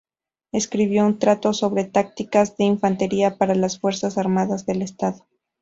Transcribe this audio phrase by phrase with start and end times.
[0.51, 5.27] Escribió un tratado sobre "Tácticas de infantería para las fuerzas armadas del Estado".